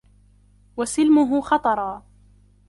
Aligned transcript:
وَسِلْمُهُ 0.77 1.41
خَطَرًا 1.41 2.03